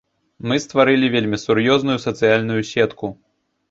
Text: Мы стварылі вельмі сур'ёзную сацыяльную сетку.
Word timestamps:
Мы 0.51 0.57
стварылі 0.63 1.11
вельмі 1.17 1.41
сур'ёзную 1.45 1.99
сацыяльную 2.09 2.61
сетку. 2.75 3.17